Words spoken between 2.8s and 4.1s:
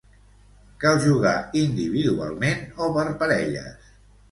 o per parelles.